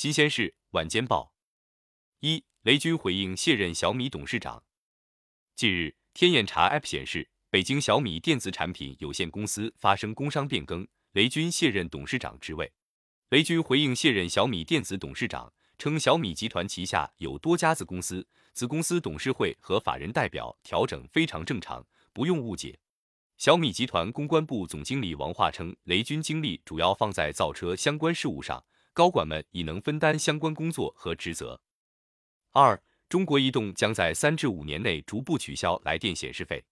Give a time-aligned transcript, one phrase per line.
[0.00, 1.34] 新鲜事晚间报：
[2.20, 4.64] 一、雷军回应卸任小米董事长。
[5.54, 12.72] 近日，天眼查 App 显示，北京小米电子产品有限公司发生工商变更，雷军卸任董事长职位。
[13.28, 22.78] 雷军回应卸任小米电子董事长，称小米集团旗下有多家子公司，子公司董事会和法人代表调整非常正常，不用误解。
[23.36, 28.64] 小米集团公关部总经理王化称，雷军精力主要放在造车相关事务上。
[28.92, 31.60] 高管们已能分担相关工作和职责。
[32.52, 36.64] 二，中国移动将在三至五年内逐步取消来电显示费。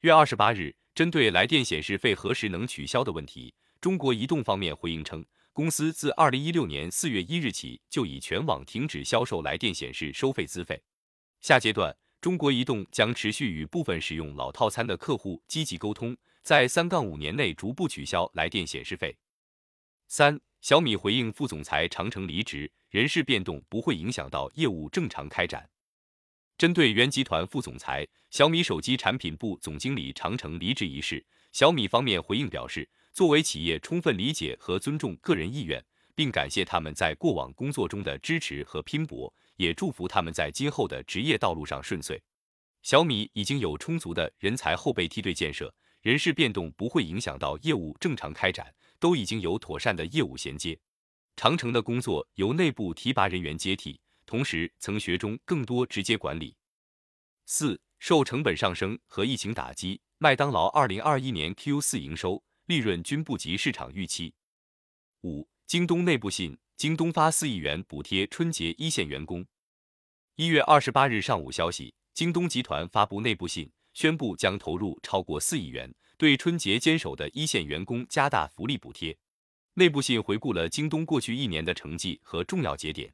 [0.00, 10.82] 月二十八日，针对来电显示费何时能取消的问题，中国移动方面回应称，公司自二零一六年四月一日起就已全网停止销售来电显示收费资费。
[11.40, 19.16] 下阶段，中国移动将持续与部分使用老套餐的客户积极沟通，在三杠五年内逐步取消来电显示费。
[20.08, 20.40] 三。
[20.60, 25.68] 小米回应副总裁长城离职，人事变动不会影响到业务正常开展。
[26.58, 42.20] 针对原集团副总裁、小米手机产品部总经理长城离职一事，小米方面回应表示，作为企业，充分理解和尊重个人意愿，并感谢他们在过往工作中的支持和拼搏，也祝福他们在今后的职业道路上顺遂。
[42.82, 48.74] 小米已经有充足的人才后备梯队建设，人事变动不会影响到业务正常开展。
[48.98, 50.78] 都已经有妥善的业务衔接，
[51.36, 56.56] 长城的工作由内部提拔人员接替，同时曾学中更多直接管理。
[57.46, 64.34] 四、受成本上升和疫情打击，麦当劳二零二一年 Q 四营收、利润均不及市场预期。
[65.22, 69.46] 五、京东内部信，京东发四亿元补贴春节一线员工。
[70.34, 75.94] 一月二十八日上午消息，京东集团发布内部信，宣布将投入超过四亿元。
[76.18, 79.16] 对春节坚守的一线员工加大福利补贴。
[79.74, 83.12] 内部信回顾了京东过去一年的成绩和重要节点。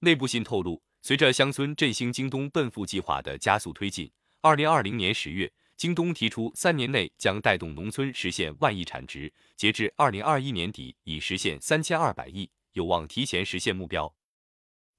[0.00, 4.10] 内部信透露，随着乡村振兴京东奔赴计划的加速推进，
[4.42, 14.14] 二零二零年十月，京东提出三年内将带动农村实现万亿产值，截至二零二一年底已实现三千二百亿，有望提前实现目标。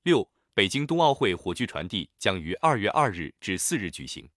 [0.02, 4.28] 六，北京冬奥会火炬传递将于二月二日至四日举行。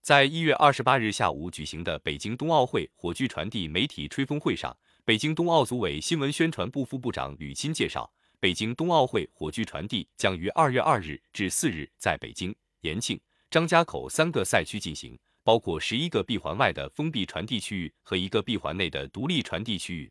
[0.00, 8.10] 在一月二十八日下午举行的北京冬奥会火炬传递媒体吹风会上，北京冬奥组委新闻宣传部副部长吕钦介绍，
[8.40, 13.20] 北京冬奥会火炬传递将于二月二日至四日在北京、延庆、
[13.50, 20.10] 张家口三个赛区进行，包括十一个闭环外的封闭传递区域和一个闭环内的独立传递区域。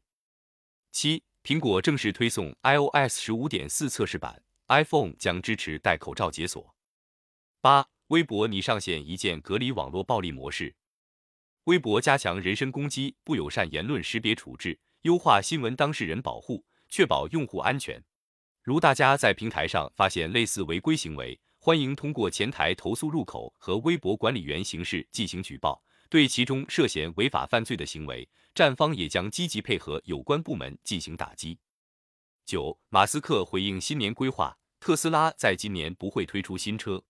[0.92, 6.76] 七，苹果正式推送 iOS 十五点四测试版，iPhone 将支持戴口罩解锁。
[7.62, 7.88] 八。
[8.08, 10.74] 微博拟上线一键隔离网络暴力模式。
[11.66, 18.02] 微博加强人身攻击、不友善言论识别处置，优化新闻当事人保护，确保用户安全。
[18.64, 25.84] 如大家在平台上发现类似违规行为，欢迎通过前台投诉入口和微博管理员形式进行举报。
[26.10, 28.26] 对其中涉嫌违法犯罪的行为，
[28.56, 31.60] 站方也将积极配合有关部门进行打击。
[32.46, 37.04] 九，马斯克回应新年规划，特斯拉在今年不会推出新车。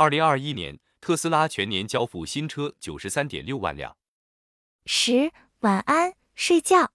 [0.00, 3.98] 二零二一年，特斯拉全年交付新车九十三点六万辆。
[4.86, 6.90] 十，晚安，睡觉。